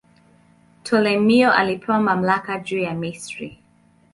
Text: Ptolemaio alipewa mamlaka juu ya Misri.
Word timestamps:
Ptolemaio 0.83 1.51
alipewa 1.53 1.99
mamlaka 1.99 2.59
juu 2.59 2.79
ya 2.79 2.93
Misri. 2.93 3.59